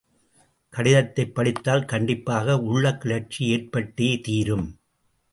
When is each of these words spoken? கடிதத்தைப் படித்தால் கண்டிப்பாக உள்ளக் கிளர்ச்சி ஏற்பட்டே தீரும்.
கடிதத்தைப் 0.69 1.35
படித்தால் 1.35 1.85
கண்டிப்பாக 1.85 2.57
உள்ளக் 2.57 3.01
கிளர்ச்சி 3.01 3.51
ஏற்பட்டே 3.51 4.21
தீரும். 4.21 4.67